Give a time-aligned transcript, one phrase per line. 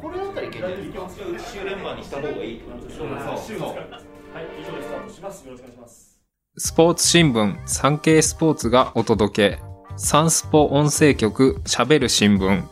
[0.00, 1.60] これだったらいけるんじゃないですか。
[1.60, 5.44] 週連番にした方がいいってことですはい、以上でスタートします。
[5.46, 6.20] よろしくお願いします。
[6.56, 9.62] スポーツ新聞、産経スポーツがお届け。
[9.96, 12.62] サンスポ音声局、喋る新聞。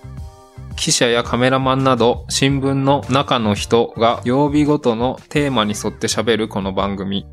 [0.76, 7.26] 記者やカメラマンなど、新聞の中の人が曜日ごとのテーマに沿って喋るこの番組。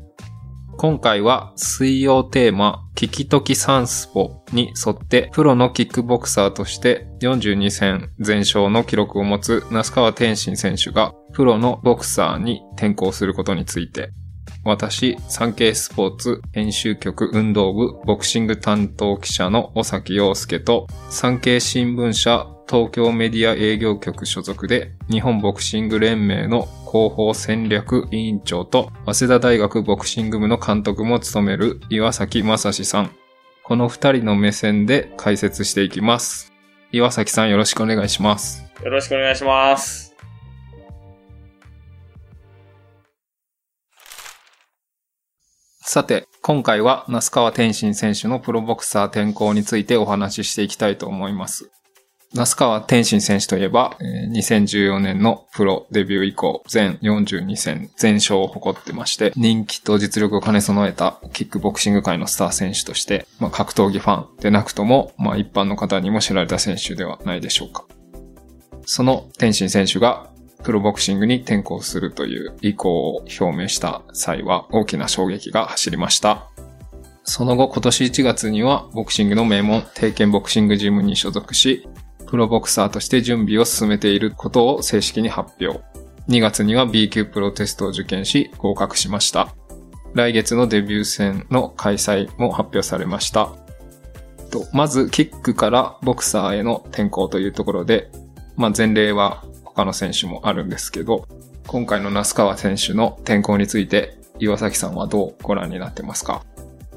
[0.78, 14.10] 今回は水曜テーマ、キキトキサンスポに沿って、プロのキックボクサーとして42戦全勝の記録を持つ那須川天心選手が、プロのボクサーに転向することについて、
[14.64, 33.10] 私、産経スポーツ編集局運動部ボクシング担当記者の尾崎陽介と、産経新聞社東京メディア営業局所属で、日本ボクシング連盟の広報戦略委員長と、早稲田大学ボクシング部の監督も務める岩崎正史さん。
[33.62, 36.52] この二人の目線で解説していきます。
[36.90, 38.64] 岩崎さんよろしくお願いします。
[38.82, 40.14] よろしくお願いします。
[45.82, 51.70] さて、今回は那須川天心選手のプロボクサー転向についてお話ししていきたいと思います。
[52.34, 53.96] 那須川天心選手といえば、
[54.32, 67.84] 2014年のプロデビュー以降、全42戦全勝を誇ってまして、人気と実力を兼ね備えたキックボクシング界のスター選手として、まあ、格闘技ファンでなくとも、まあ、一般の方にも知られた選手ではないでしょうか。
[68.84, 70.30] その天心選手が
[70.62, 76.48] プロボクシングに転向するという意向を表明した際は大きな衝撃が走りました。
[77.22, 81.88] その後今年1月にはボクシングの名門定見ボクシングジムに所属し、
[82.26, 85.80] プロボクサーとして準備を進めていることを正式に発表。
[86.28, 89.54] 2月には B 級プロテストを受験し合格しました。
[90.14, 93.52] 来月のデビュー戦の開催も発表されました。
[94.50, 98.10] とまずキックからボクサーへの転向というところで、
[98.56, 101.28] まあ前例は他の選手もあるんですけど、
[101.66, 106.44] 今回の那須川選手の転向について岩崎さんはどうご覧になってますか？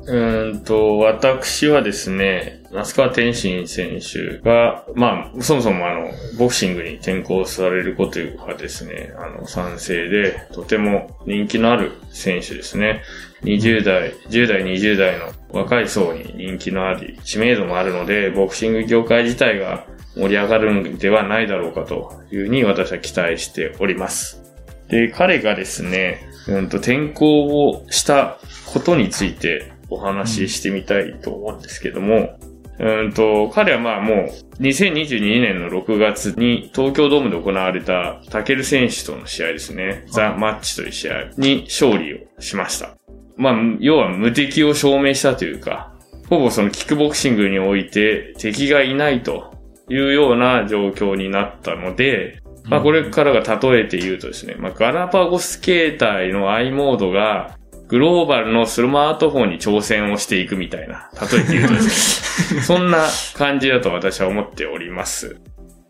[0.06, 13.02] うんと、私はですね、那須川天心選手が、まあ、そもそもあの、ボクシングに転向されることがですね、あの、賛成で、とても人気のある選手ですね。
[13.44, 19.86] 20代、10代、20代の若い層に人気のあり、知名度もあるので、ボクシング業界自体が
[20.16, 24.44] 盛り上がるんではないだろうかというふうに私は期待しております。
[24.90, 28.38] で、彼がですね、うんと、転校をした
[28.74, 32.38] ことについてお話ししてみたいと思うんですけども、
[32.80, 42.96] うんと、彼はまあもう、2022年の6月に東京ドームで行われたタケル選手との試合ですね、ザ・マッチという試合に勝利をしました。
[43.36, 45.94] まあ、要は無敵を証明したというか、
[46.30, 49.54] ほぼそのキックボクシングにおいて敵がいないと
[49.90, 57.58] いうような状況になったので、まあこれからが例えて言うとですね、まあガラパゴス形態の i モードが
[57.90, 65.38] グローバルのスマートフォンに挑戦をしていくみたいな、例えて言うとですね、 そんな感じだと私は思っております。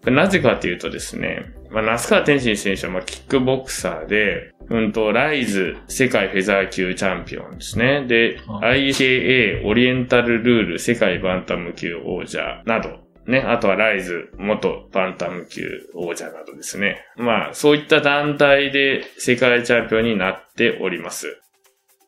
[0.05, 8.05] なぜかというとですね、まあ、那須川天心選手はまあキックボクサーで、うんと、ライズ世界フェザー級チャンピオンですね。
[8.07, 17.03] で、あ IKA オリエンタルルール世界バンタム級王者など、ね、あとはライズ元バンタム級王者などですね。
[17.17, 21.41] まあ、そういった団体で世界チャンピオンになっております。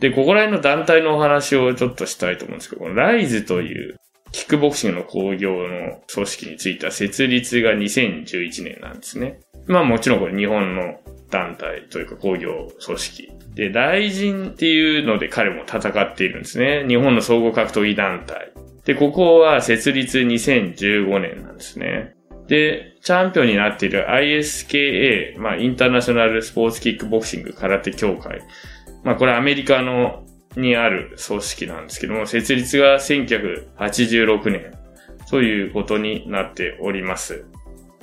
[0.01, 3.99] で、ここら辺の団体のお話をちょっとしたいと思うんですけど、このライズという
[4.31, 9.39] キックボクシングの工業の組織については設立が2011年なんですね。
[9.67, 13.31] まあもちろんこれ日本の団体というか工業組織。
[13.53, 16.83] で、雷神っていうので彼も戦っているんですね。
[16.87, 18.51] 日本の総合格闘技団体。
[18.85, 22.15] で、ここは設立2015年なんですね。
[22.47, 28.41] で、チャンピオンになっている ISKA、まあインターナショナルスポーツキックボクシング空手協会。
[29.03, 30.25] まあこれアメリカの
[30.55, 34.81] にある組織なんですけども、設立が1986年。
[35.31, 37.45] そういうことになっております。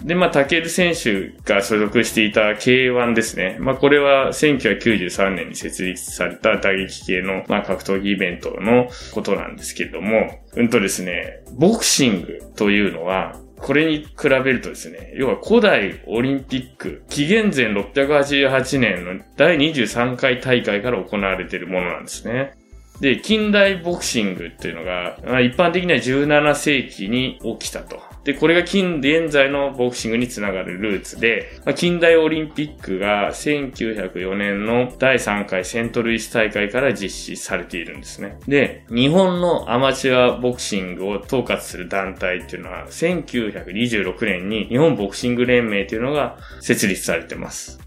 [0.03, 3.59] で、まあ、タケル選手が所属していた K1 ですね。
[3.60, 22.53] まあ、これは1993年に設立された打撃系の、まあ、格闘技イベントのことなんですけれども、うんとですね、ボクシングというのは、これに比べるとですね、要は古代オリンピック、紀元前688年の第23回大会から行われているものなんですね。
[23.01, 38.38] で、近代ボクシングっていうのが、まあ一般的には17世紀に起きたとで、これが近現在のボクシングにつながるルーツで、まあ、近代オリンピックが1904年の第3回セントルイス大会から実施されているんですね。
[38.47, 47.78] で、日本のアマチュアボクシングを統括する団体っていうのは、1926年に日本ボクシング連盟というのが設立されてます。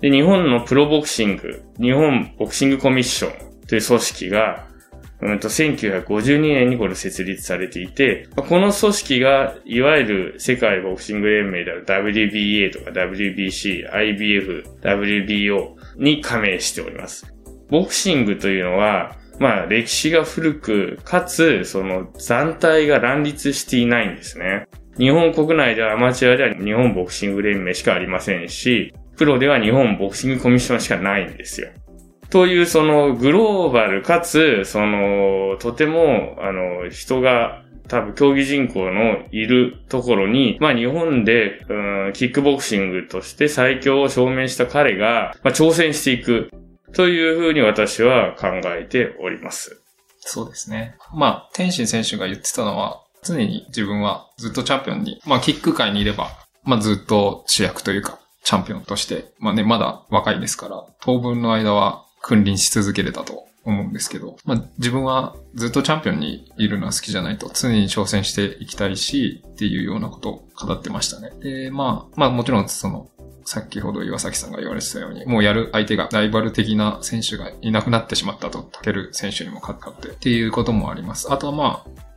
[0.00, 4.69] で、日本のプロボクシング、日本ボクシングコミッションという組織が、
[5.22, 17.34] うんと、1952年にこれ設立されていて、この組織が、いわゆる世界ボクシング連盟である WBA とか WBC、IBF、WBO に加盟しております。
[17.68, 24.66] ボクシングというのは、まあ歴史が古く、かつ、その団体が乱立していないんですね。
[24.98, 31.68] 日本国内ではアマチュアでは日本ボクシング連盟しかありませんし、プロでは日本ボクシングコミッションしかないんですよ。
[32.30, 46.50] というそのグローバルかつ、その、とても、あの、人が多分競技人口のいるところに、まあ日本で、うん、キックボクシングとして最強を証明した彼が、まあ挑戦していく
[46.94, 49.82] というふうに私は考えております。
[50.20, 50.94] そうですね。
[51.12, 56.30] まあ、天心選手が言ってたのは、常に自分はずっとチャンピオンに、まあキック界にいれば、
[56.62, 71.30] まあずっと主役というか、チャンピオンとして、まあね、まだ若いですから、当分の間は君臨し続けれたと思うんですけど、まあ自分はずっとチャンピオンにいるのは好きじゃないと、常に挑戦していきたいし、っていうようなことを語ってましたね。
[71.40, 73.08] で、まあ、まあもちろんその、
[73.44, 81.32] さっきほど岩崎さんが言われてたように、もうやる相手がライバル的な選手がいなくなってしまったと、タケル選手にも勝ってっていうこともあります。
[81.32, 82.09] あとはまあ、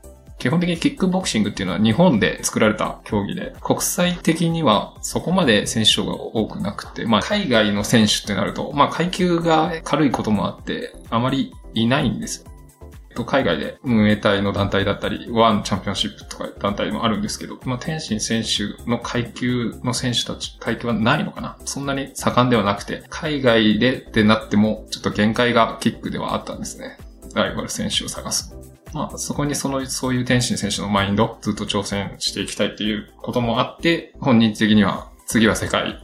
[0.43, 13.23] 基本的にキックボクシングっていうのは日本で作られた競技で、国際的にはそこまで選手層が多くなくて、まあ海外の選手ってなると、まあ階級が軽いこともあって、あまりいないんですよ。
[13.23, 26.97] 海外で運営隊の団体だったり、ワンチャンピオンシップとか団体もあるんですけど、まあ、天心選手の階級の選手たち、階級はないのかなそんなに盛んではなくて、海外でってなっても、ちょっと限界がキックではあったんですね。
[27.33, 28.72] ライバル選手を探す。
[28.93, 35.99] まあ、そこにその、そういう天心選手のマインド、ずっと挑戦していきたいっていうこともあって、本人的には、次は世界、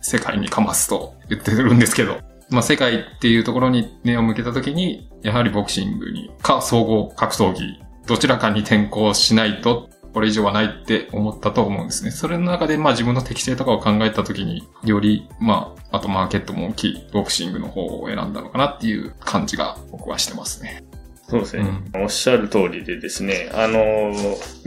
[0.00, 12.10] 世界にかますと言ってるんですけど、まあ、世界っていうところに目を向けたときに、やはりボクシングに、か、総合格闘技、どちらかに転向しないと、これ以上はないって思ったと思うんですね。
[12.10, 20.82] それの中で、まあ自分の適性とかを考えたときに、より、まあ、あとマーケットも大きいボクシングの方を選んだのかなっていう感じが僕はしてますね。
[21.30, 21.62] そうですね、
[21.94, 24.12] うん、おっしゃる通りでですね、あの、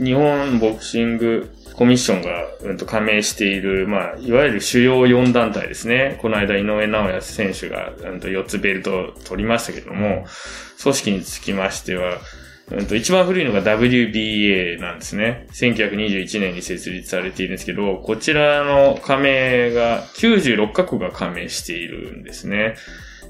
[0.02, 6.18] 日本ボクシングコミッションが、うんと加盟している、まあ、いわゆる主要4団体ですね。
[6.22, 10.24] この間、井上直也選手が、うんと4つベルトを取りましたけども、
[10.82, 12.18] 組織につきましては、
[12.70, 15.46] うんと一番古いのが WBA なんですね。
[15.52, 22.76] 1921年に設立されているんですけど、こちらの加盟が96カ国が加盟しているんですね。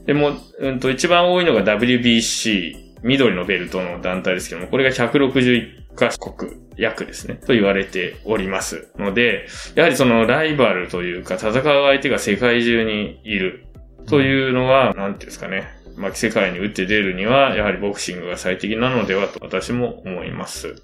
[0.07, 13.67] でも、うんと一番多いのが WBC 緑のベルトの団体ですけども、これが161カ国約ですね、と言われておりますので、やはりそのライバルというか戦う相手が世界中にいる
[14.06, 20.83] というのは、なんていうんですかね、まあ、世界に打って出るには、やはりボクシングが最適なのではと私も思います。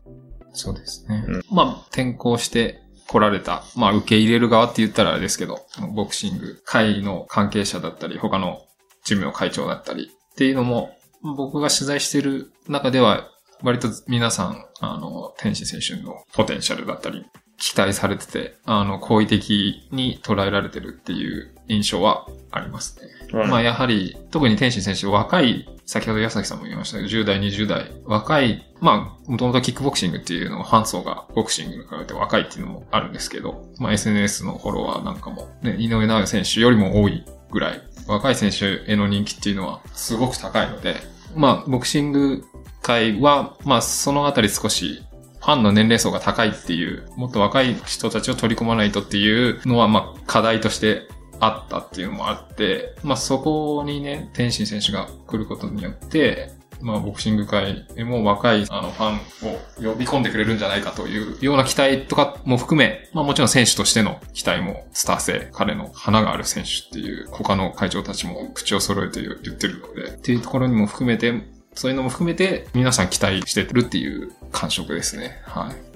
[0.52, 1.25] そうですね。
[1.26, 8.62] うん、まあ、転校して来られた、まあ、受け入れる側って言ったらあれですけど、ボクシング会の関係者だったり、他の
[9.05, 13.28] チームの会長だったりっていうのも、僕が取材している中では、
[13.62, 17.26] 割と皆さん、あの、天使選手のポテンシャルだったり、
[17.58, 23.38] 期待されてて、あの、好意的に捉えられてるっていう印象はありますね。
[23.38, 40.97] はい、まあやはり、特に天心選手、若い、先ほど矢崎さんも言いましたけど、10代、20代、若い、まあ、もともとキックボクシングっていうのは、半層がボクシングに比べて若いっていうのもあるんですけど、まあ SNS のフォロワーなんかも、ね、井上直也選手よりも多いぐらい若い選手への人気っていうのはすごく高いので、
[41.34, 42.44] まあ、ボクシング
[42.82, 45.02] 界は、まあ、そのあたり少し
[45.40, 51.08] ファンの年齢層が高いっていう、もっと若い人たちを取り込まないとっていうのは、まあ、課題として
[51.40, 71.32] あったっていうのもあって、まあ、そこにね、天心選手が来ることによって、まあ、ボクシング界も若いあのファンを呼び込んでくれるんじゃないかというような期待とかも含め、まあもちろん選手としての期待もスター性、彼の花がある選手っていう他の会長たちも口を揃えて言ってるので、っていうところにも含めて、
[71.75, 75.40] そういうのも含めて皆さん期待してるっていう感触ですね。
[75.44, 75.90] はい。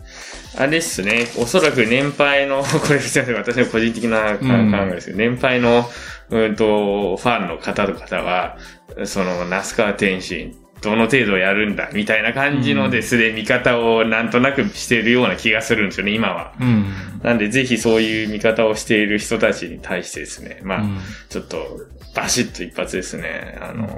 [0.56, 1.26] あれですね。
[1.38, 3.16] おそらく年配の、 これ私
[3.56, 4.46] の個人的な考
[4.88, 5.90] えですけど、うん、年配の、
[6.30, 8.56] うんと、ファンの方と方は、
[9.04, 16.52] その、那須川天心っどの程度やるんだ、みたいな感じのですね、見方をなんとなくしてるような気がするんですよね、今は。
[16.60, 16.84] うん。
[17.22, 20.98] なんで、ぜひそういう見方をしている人たちに対してですね、まあ、うん
[21.28, 21.80] ちょっと、
[22.14, 23.88] バシッと一発ですね、あの、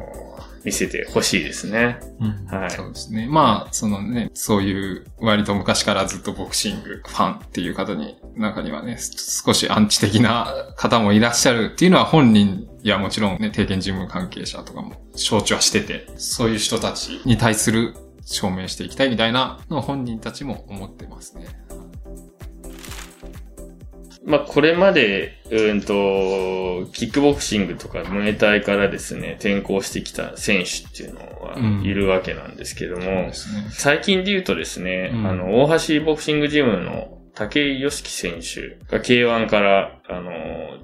[0.66, 2.00] 見せてほしいですね。
[2.21, 3.28] うんはいそうですね。
[3.31, 21.47] まあ、そのね、そういう割と昔からずっとボクシングファンっていう方に、中にはね、少しアンチ的な方もいらっしゃるっていうのは本人やもちろんね、定見事務関係者とかも承知はしてて、そういう人たちに対する証明していきたいみたいなのを本人たちも思ってますね。
[24.26, 25.87] まあ、これまで、うんと、
[26.93, 33.66] キックボクシングとかムエタイからですね、転向してきた選手っていうのはうんいるわけなんですけども、そうですね。
[33.71, 40.33] 最近で言うとですね、うんあの、大橋ボクシングジムの武井良樹選手が K1 から、あの、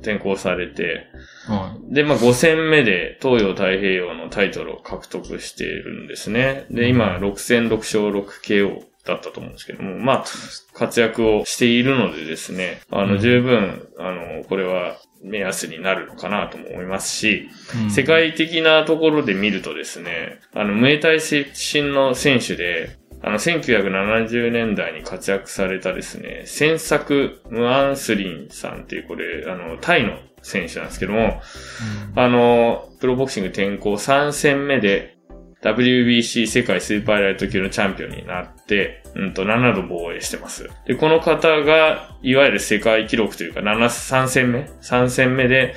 [0.00, 1.06] 転向されて、
[1.48, 6.66] はで、まあ、5戦目で東洋太平洋のタイトルを獲得しているんですね。
[6.70, 10.24] で、今、6戦6勝 6KO だったと思うんですけども、まあ、
[10.74, 17.84] 活躍をしているのでですね、あの、うん十分、あの、これは目安になるのかなとも思いますし、い。
[17.84, 31.40] うん世界的なところで見るとですね、あの、ムエタイ出身の選手で、あの、1970年代に活躍されたですね、先作ムアンスリンさんっていう、これ、あの、タイの選手なんですけども、
[32.16, 35.16] あの、プロボクシング転向3戦目で、
[35.62, 40.68] WBC 世界スーパーライト級のチャンピオンになって、うんと、7度防衛してます。
[40.86, 45.76] で、この方が、いわゆる世界記録というか、7、3戦目 ?3 戦目で、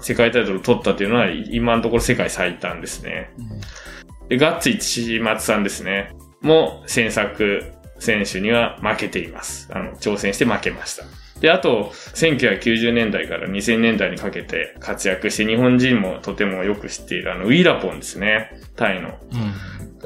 [0.00, 3.30] 世界タイトルを取ったというのは、今のところ世界最短ですね。
[4.28, 6.12] で、ガッツ一松さんですね。
[6.40, 9.68] も、先作選手には負けています。
[9.72, 11.04] あの、挑戦して負けました。
[11.40, 18.60] で、あと、1990年代から2000年代にかけて活躍して日本人もとてもよく知っているあの、ウィーラポンですね。
[18.76, 19.18] タイの。
[19.32, 19.52] うん。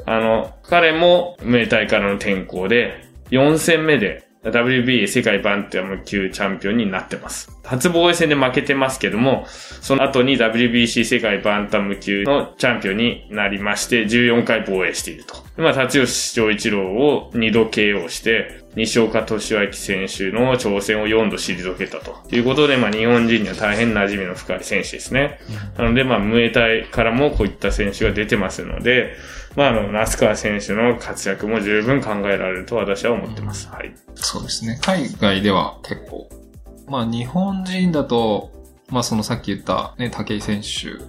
[0.05, 7.49] あの、彼も、ムエタイからの転向で、4戦目で、WBA 世界バンタム級チャンピオンになってます。
[7.63, 15.35] 初防衛戦で負けてますけども、その後に WBC 世界バンタム級のチャンピオンになりまして、14回防衛していると。
[15.57, 25.39] まあ、達吉長一郎を2度 KO して、西岡敏明選手の挑戦を4度退けたということで、まあ、日本人には大変馴染みの深い選手ですね。
[25.77, 29.15] なので、まあ、ムエタイからもこういった選手が出てますので、
[29.55, 33.67] まあ、あの、那須川選手の活躍も十分考えられると私は思ってます。
[33.69, 33.93] はい。
[34.15, 34.79] そうですね。
[34.81, 36.29] 海外では結構。
[36.87, 38.51] まあ日本人だと、
[38.89, 41.03] まあそのさっき言ったね、武井選手。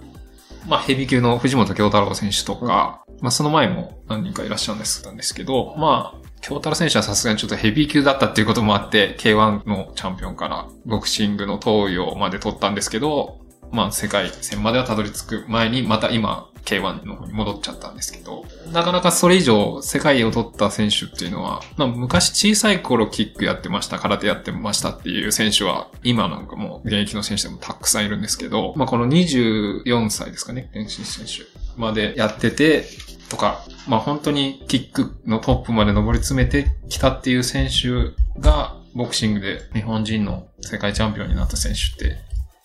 [0.67, 4.85] まあヘビー級の藤本京太郎選手とか、まあその前も何人かいらっしゃるんで
[5.23, 13.39] すけど、まあ、京太郎選手はさすがにちょっとヘビー級だったっていうこともあって、K1 のチャンピオンからボクシングの東洋まで取ったんですけど、
[13.71, 31.64] まあ世界戦まではたどり着く前に、また今 K1 の方に戻っちゃったんですけど、なかなかそれ以上世界を取った選手っていうのは、まあ昔小さい頃キックやってました、空手やってましたっていう選手は、今なんかもう現役の選手でもたくさんいるんですけど、まあこの24歳ですかね、天心選手。
[31.77, 32.85] までやってて、
[33.29, 42.17] とか、まあ本当にキックのトップまで上り詰めてきたっていう選手が、ボクシングで日本人の世界チャンピオンになった選手って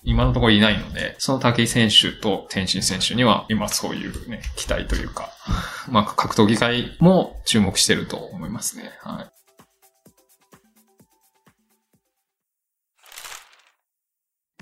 [0.05, 5.31] 今のところいないので、その武井選手と天心選手には今そういうね、期待というか、
[5.88, 8.93] まあ格闘技界も注目してると思いますね。
[9.02, 9.39] はい。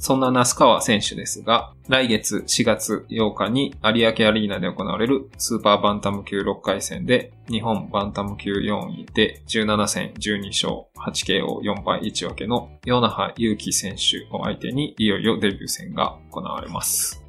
[0.01, 17.25] そんな那須川選手ですが、来月4月8日に有明アリーナで行われるスーパーバンタム級6回戦で日本バンタム級4位で17戦12勝 8KO4 敗1分けのヨナハユウキ選手を相手にいよいよデビュー戦が行われます。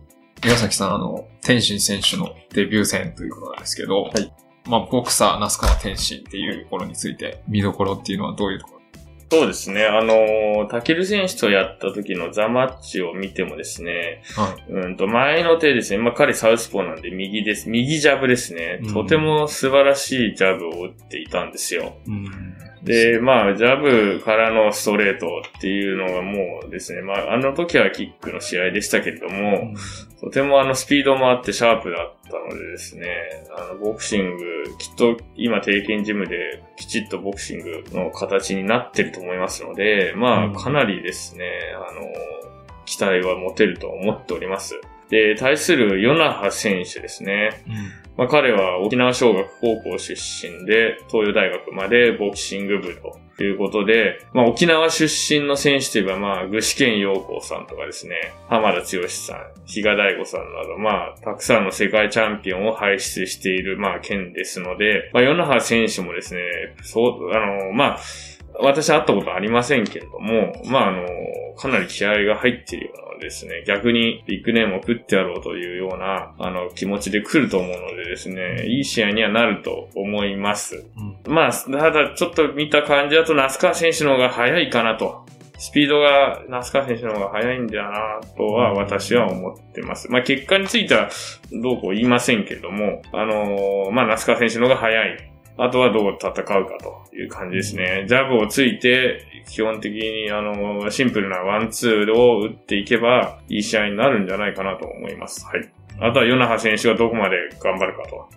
[0.46, 4.32] 岩崎さん、あの、天心選手のデビュー戦ということなんですけど、はい
[4.70, 8.79] まあ、ボクサー、那須川天心っていうところについて、見どころっていうのはどういうところ
[9.32, 9.86] そうですね。
[9.86, 14.72] あの、タケル選手とやった時のザマッチを見てもですね、はい。
[14.72, 16.00] うんと、前の手ですね。
[16.00, 17.70] まあ、彼サウスポーなんで右です。
[17.70, 18.94] 右ジャブですねうん。
[18.94, 21.98] とても素晴らしいジャブを打っていたんですよ。
[22.08, 22.49] うん。
[22.90, 25.28] で、まあ、ジャブからのストレート
[25.58, 29.76] っていうのがもうですね、まあ、あの時はキックの試合でしたけれども、
[30.20, 33.08] とてもあのスピードもあってシャープだったのでですね、
[33.56, 34.44] あの、ボクシング、
[34.80, 42.02] きっと今定見ジムできちっとボクシングの形になってると思いますので、まうんあ、かなりですね、あの、
[42.88, 44.82] 期待は持てると思っております。
[45.12, 47.64] で、対するヨナハ選手ですね。
[48.20, 52.94] まあ、彼は沖縄小学高校出身で、東洋大学までボクシング部
[53.38, 66.42] ということで、まあ、沖縄出身の選手といえば、まあ、具志堅陽光さんとかですね、浜田剛さん、比嘉大吾さんなど、まあ、たくさんの世界チャンピオンを輩出している、まあ、県ですので、まあ、与那覇選手もですね、
[66.84, 68.00] そう、あの、まあ、
[68.62, 71.08] 私会ったことありませんけれども、まあ、あの、
[71.58, 80.86] かなり気合が入っているようなですね、逆にビッグネームを食ってやろうというような、あの、気持ちで来ると思うのでですね、いい試合にはなると思います。
[81.26, 85.26] うん、まあ、ただちょっと見た感じだと、那須川選手の方が早いかなと。
[85.60, 90.10] スピードが、那須川選手の方が速いんだなとは私は思ってます。
[90.10, 91.10] まあ結果については
[91.52, 95.32] どうこう言いませんけれども、あのー、まあ那須川選手の方が速い。
[95.62, 98.06] あとはどう戦うかという感じですね。
[98.08, 105.46] ジャブをついて、基本的にあの、シンプルなワンツーを打っていけば、いい試合になるんじゃないかなと思います。
[105.46, 105.70] はい。
[106.00, 108.30] あとは、ヨナハ選手がどこまで頑張るかと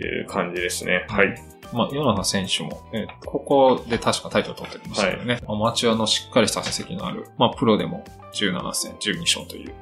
[0.00, 1.06] いう感じですね。
[1.08, 1.34] うん、はい。
[1.72, 5.34] まあ、ヨナハ選手も、えー、ここで確かタイトル取ってましたよね。
[5.34, 8.04] はい、アマチュアのしっかりした成績のある、まあ、プロでも
[8.34, 9.72] 17戦12勝という。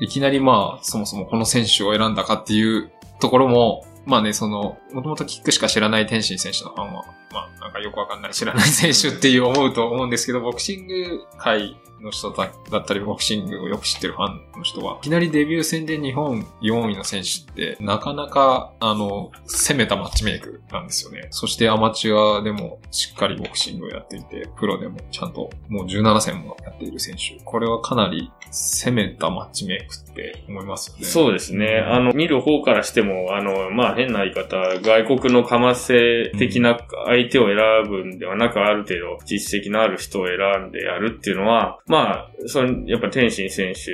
[0.00, 2.90] いきなりまあ、そもそもこの選手を選んだかっていう
[3.20, 21.28] ところも、まあね、その、もともとキックしか知らない天心選手のファンは、まあ、なんかよくわかんない知らない選手っていう思うと思うんですけど、ボクシング界の人だったり、ボクシングをよく知ってるファンの人は、いきなりデビュー戦で日本4位の選手って、なかなか、あの、攻めたマッチメイクなんですよね。
[21.30, 27.42] そしてアマチュアでもしっかりボクシングをやっていて、プロでもちゃんともう17戦もやっている選手。
[27.44, 31.04] これはかなり攻めたマッチメイクって思いますよね。
[31.04, 31.78] そうですね。
[31.78, 37.56] あの、見る方からしても、あの、まあ、変な言い方、外国のかませ的な相手を選
[37.88, 43.92] ぶんではなく、ある程度実績のある人を選んでやるっていうのは、まあ、その、やっぱ天心選手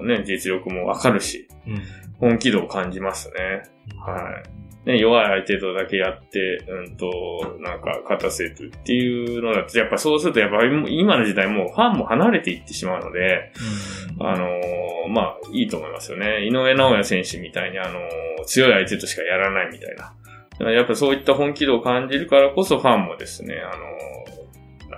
[0.00, 1.82] のね、実力もわかるし、うん、
[2.18, 3.62] 本気度を感じますね。
[3.98, 4.42] は
[4.86, 4.88] い。
[4.88, 10.58] ね、弱い相手とだけやって、うんと、なんか、勝たせるっていうのだと、やっぱそうすると、やっぱ
[10.88, 13.52] 今の時代もうファンも離れていってしまうので、
[14.20, 16.46] うん、あのー、まあ、いいと思いますよね。
[16.46, 20.12] 井上直也選手みたいに、あのー、強い相手としかやらないみたいな。
[20.60, 23.94] やっぱそういった本気度を感じるからこそファンもですね、あの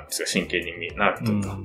[0.06, 1.58] ですか、真剣になるとか、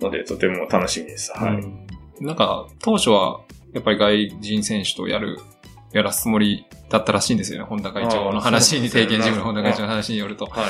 [0.00, 1.32] ので、とても楽しみです。
[1.32, 2.24] はい。
[2.24, 3.40] なんか、当初は、
[3.72, 5.38] やっぱり外人選手とやる、
[5.92, 7.64] やらすつもりだったらしいんですよね。
[7.64, 10.46] 本田会長の話に、定見事務の本田会長の話によると。
[10.46, 10.64] はい。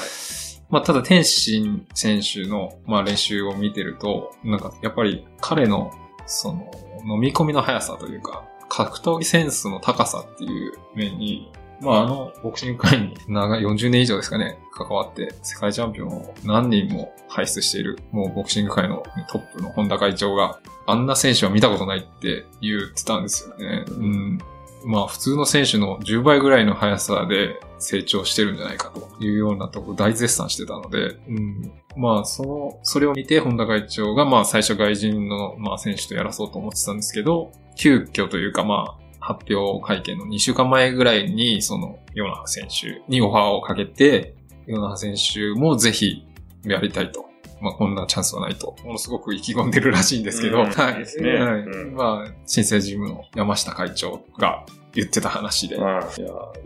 [0.71, 5.92] まあ、ただ、天心選手の、まあ、練習を見てると、なんか、やっぱり彼の、
[6.26, 6.71] その、
[7.06, 11.53] 飲み込みの速さというか、格闘技センスの高さっていう面に、
[11.85, 23.85] まあ、あの、ボクシング界に長い40年以上ですかね、関わって、世界チャンピオンを何人も輩出している、もうボクシング界のトップの本田会長が、あんな選手は見たことないって言ってたんですよね。
[23.88, 24.38] うん。
[24.85, 31.73] まあ、普通の選手の10倍ぐらいの速さで成長してるんじゃないかというようなとこ大絶賛してたので、うん。
[31.97, 44.34] まあ、その、それを見て、本田会長が、まあ、最初外人の、まあ、選手とやらそうと思ってたんですけど、急遽というか、まあ、発表会見の2週間前ぐらいに、その、ヨナハ選手にオファーをかけて、
[44.66, 46.26] ヨナハ選手もぜひ
[46.62, 47.24] やりたいと。
[47.62, 50.98] まあ、こんなチャンスはないと、ものすごく意気込んでるらしいんですけど、うん、はい。
[50.98, 51.37] ですね。
[51.37, 51.60] はい。
[51.60, 56.00] うん、まあ、新生ジムの山下会長が言ってた話で、いや、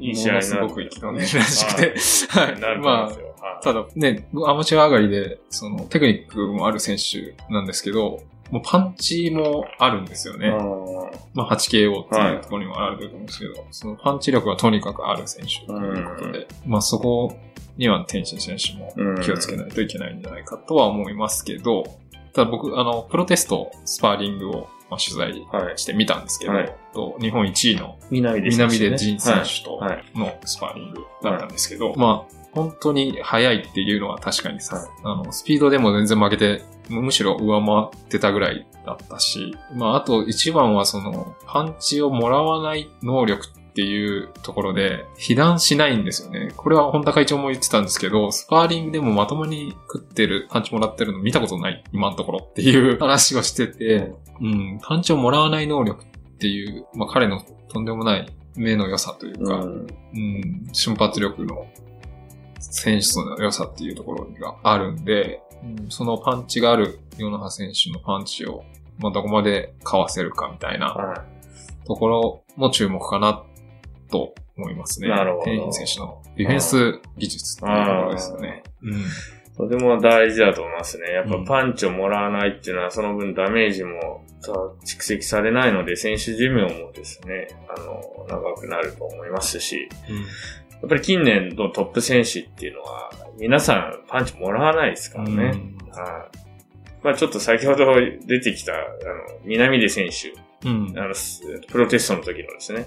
[0.00, 1.94] いい試合ものすごく意気込んでるらしくて、
[2.30, 2.58] はい。
[2.60, 10.50] なるまあ、ただね、アマチュア上がりで、その、テクニックもある選手なんですけど、もうパンチもあるんですよね。
[11.34, 17.36] まあ 8KO っていうところにもあると思うんですけど、はい、そのパンチ力はとにかくある選手ということで、まあそこ
[17.76, 21.84] には天心選手も気をつけないといけないんじゃないかとは思いますけど、
[22.32, 28.50] ただ僕、あの、プロテスト、スパーリングをまあ、取材してみたんですけど、はい、と日本1位の南出
[28.98, 29.80] 選手と
[30.14, 46.52] のスパーリングだったんですけど、まあ、本当に速いっていうのは確かにさ、あの、スピードでも全然負けてむしろ上回ってたぐらいだったし、まあ、あと一番はその、パンチをもらわない能力っていうところで、被弾しないんですよね。
[46.56, 56.06] これは本田会長も言ってたんですけど、スパーリングでもまともに食ってる、パンチもらってるの見たことない、今のところっていう話をしてて、うん、パンチをもらわない能力っ
[56.38, 61.66] ていう、まあ彼のとんでもない目の良さというか、うん、うん、瞬発力の
[62.58, 65.40] 選手の良さっていうところがあるんで、
[65.88, 68.64] そのパンチがあるヨナハ選手のパンチを、
[68.98, 71.24] まあ、どこまでかわせるかみたいな
[71.86, 73.42] ところも注目かな
[74.10, 75.08] と思いますね。
[75.08, 75.44] なるほど。
[75.44, 78.62] テンヒン選手のディフェンス技術っていうところですよね。
[78.82, 79.04] うん。
[79.56, 81.12] とても大事だと思いますね。
[81.12, 84.24] やっうんぱパンチをもらわないっていうのは、その分ダメージも
[84.84, 89.88] 蓄積されないので、選手寿命もですね、あの、長くなると思いますし、
[90.80, 95.44] やっぱり近年のトップ選手っていうのは、皆さんパンチもらわないですからね。
[95.44, 95.54] はい。
[97.02, 97.94] まあちょっと先ほど
[98.26, 98.84] 出てきた、あの、
[99.44, 100.98] 南出選手、うん。
[100.98, 102.86] あの、すプロテストの時のですね。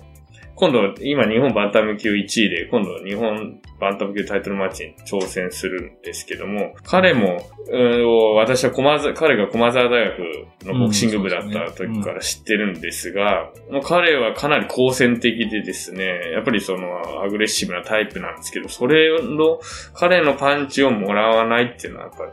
[0.55, 19.59] 今度、今日本バンタム級1位で、今度日本バンタム級タイトルマッチに挑戦するんですけども、彼も、うん私は駒沢、彼が駒沢大学のボクシング部だった時から知ってるんですが、もう彼はかなり好戦的でですね、やっぱりそのアグレッシブなタイプなんですけど、それの、
[19.93, 22.31] 彼のパンチをもらわないっていうのはやっぱり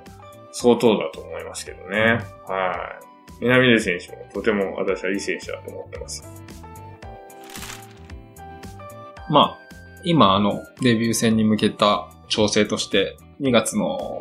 [0.53, 2.19] 相当だと思いますけどね。
[2.47, 3.09] はい。
[3.41, 6.25] 南出選手もとても私はいい選手だと思ってます。
[9.31, 9.69] まあ、
[10.05, 14.21] 今あの、デビュー戦に向けた調整として、2月の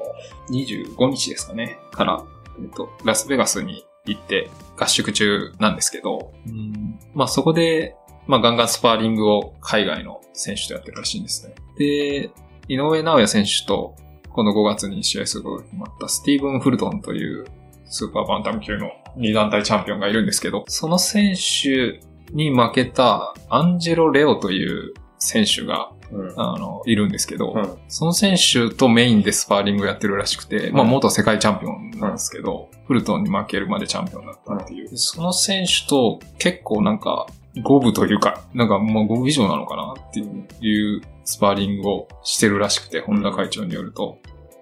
[0.51, 2.23] 25日ですかね、から、
[2.59, 7.95] えっと、ラスベガスに行って合宿中なんですけど、うんまあそこで、
[8.27, 11.55] まあガンガンスパーリングを海外の選手とやってるらしいんですね。
[11.77, 12.29] で、
[12.67, 13.95] 井上直也選手と、
[14.29, 17.45] この5月に試合することが決まったスティーブン・フルトンという
[17.85, 21.99] スーパーバンタム級の2団体チャンピオンがいるんですけど、その選手
[22.31, 26.33] に負けたアンジェロ・レオという選手が、うん。
[26.37, 34.97] あの、いるんですけど、うんその選手とメインでスパーリングやってるらしくて、まあ元世界チャンピオンなんですけど、フルトンに負けるまでチャンピオンだったっていう。
[34.97, 37.27] その選手と結構なんか、
[37.63, 44.19] 五分というか、なんかもう五分以上なのかなっていうスパーリングをしてるらしくて、本田会長によると、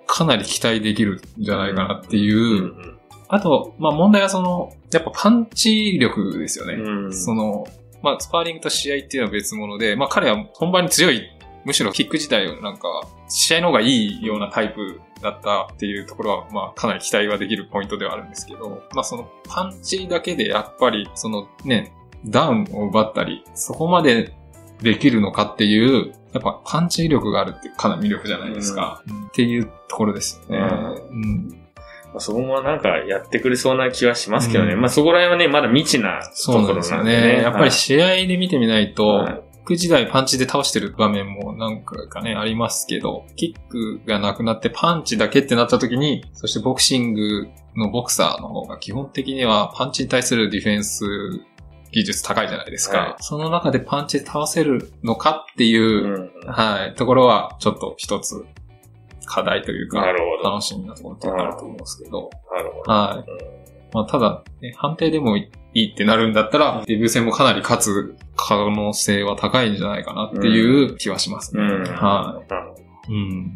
[0.07, 2.94] かなり期待できるんじゃないかなっていう。
[3.29, 6.73] うんあと、まあ問題はその、やっぱパンチ力ですよね。
[6.73, 7.13] うん。
[7.13, 7.65] その、
[8.05, 11.27] まあ、スパーリングと試合っていうのは別物で、まあ、彼は本番に強い、
[11.65, 12.87] むしろキック自体をなんか、
[13.27, 21.93] 試合の方がいいようなタイプだったっていうところは、まあ、かなり期待はできるポイントではあるんですけど、まあ、そのパンチだけでやっぱり、そのね、
[22.27, 24.35] ダウンを奪ったり、そこまで
[24.81, 29.01] できるのかっていう、やっぱパンチ力があるってかなり魅力じゃないですか。
[29.07, 30.57] うんっていうところですよね。
[31.11, 31.64] うんまあ
[32.19, 34.73] そこもなんかやってくれそうな気はしますけどね。
[34.73, 37.13] うんまあそこら辺はね、まだ未知なとそうなんころですよね。
[37.13, 37.41] なんでね。
[37.43, 51.03] やっぱり試合で見てみないと、はいキック時代パンチで倒してる場面も何回かね、ありますけど、キックがなくなってパンチだけってなった時に、そしてボクシングのボクサーの方が基本的にはパンチに対するディフェンス
[51.91, 52.97] 技術高いじゃないですか。
[52.97, 58.45] はいその中でパンチで倒せるのかっていう、うんはい、ところはちょっと一つ
[59.25, 60.05] 課題というか、
[60.43, 62.91] 楽しみなところってあると思うんですけど、なるほど。
[62.91, 63.55] はい。
[63.93, 71.63] まあ、ただ、ね、判定でもいいってなるんだったら、デビュー戦もかなり勝つ可能性は高いんじゃないかなっていう気はしますね。
[71.63, 71.83] うん。
[71.83, 72.41] は
[73.07, 73.11] い。
[73.11, 73.55] うん。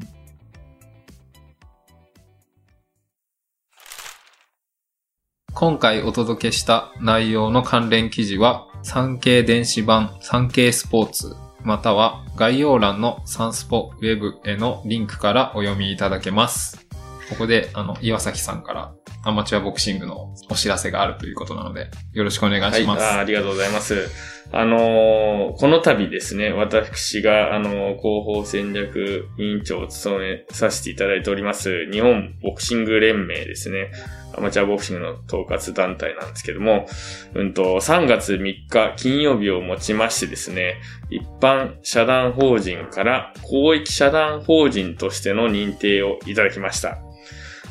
[5.54, 16.88] 今回お届けした内容の関連記事は、産経電子版産経スポーツ、または概要欄のサンスポウェブへのリンクからお読みいただけます。
[17.30, 23.04] ここで、あの、岩崎さんからアマチュアボクシングのお知らせがあるということなので、よろしくお願いします。
[23.04, 24.10] はい、あありがとうございます。
[24.52, 33.92] あのーこの度ですね、私が、あのー広報戦略委員長を務めさせていただいております、日本ボクシング連盟ですね。
[34.36, 36.88] アマチュアボクシングの統括団体なんですけども、
[37.34, 40.76] うんと、3月3日金曜日をもちましてですね、
[41.10, 47.00] 一般社団法人から公益社団法人としての認定をいただきました。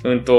[0.05, 0.33] うんと、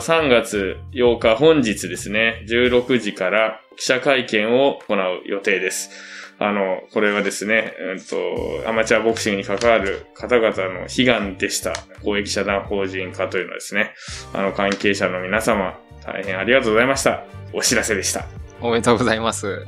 [0.00, 5.90] 3月8日本日ですね、16時から記者会見を行う予定です。
[6.38, 11.72] あの、これはですね、うんと、アマチュアボクシングに関わる方々の悲願でした
[12.02, 13.94] 公益社団法人化というのはですね、
[14.32, 17.24] あの、関係者の皆様、大変ありがとうございました。
[17.52, 18.26] お知らせでした。
[18.60, 19.64] おめでとうございます。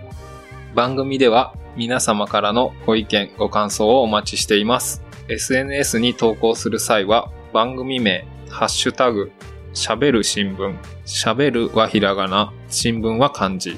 [0.75, 5.03] 番組では皆様からのご意見、ご感想をお待ちしています。
[5.29, 9.33] SNS に投稿する際は番組名、ハッシュタグ、
[9.75, 13.77] 喋る新聞、喋るはひらがな、新聞は漢字。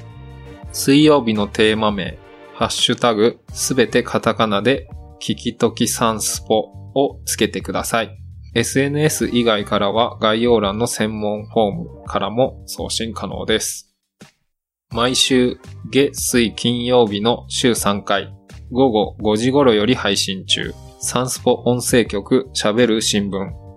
[0.71, 2.17] 水曜日のテーマ名、
[2.53, 4.87] ハッシュタグ、すべてカタカナで、
[5.19, 8.17] 聞きときサンスポをつけてください。
[8.55, 13.93] SNS 以外からは概要欄の専門フォームからも送信可能です。
[14.91, 15.59] 毎週
[15.91, 18.33] 月水金曜日の週3回
[18.71, 23.68] 午後5時頃より配信中サンスポ音声局喋る新聞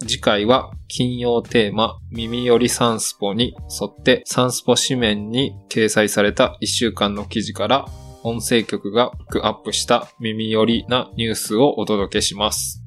[0.00, 7.86] 次回は金曜テーマ耳よりサンスポに沿ってサンスポ紙面に掲載された1週間の記事から
[8.22, 12.82] 音声局がピックアップした耳寄りなニュースをお届けします。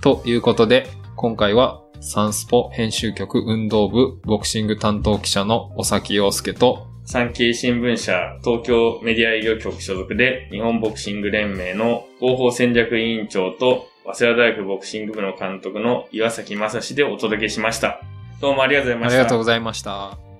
[0.00, 0.86] ということで
[1.16, 18.00] 今回はサンスポ編集局運動部ボクシング担当記者の尾崎洋介と、産経新聞社東京メディア営業局所属で日本ボクシング連盟の広報戦略委員長と早稲田大学ボクシング部の監督の岩崎正史でお届けしました。
[18.40, 19.16] どうもありがとうございました。
[19.16, 20.33] ありがとうございました。